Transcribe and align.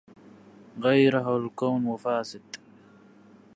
غيره 0.83 1.37
الكون 1.37 1.85
والفساد 1.85 2.41